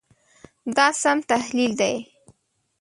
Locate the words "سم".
1.01-1.17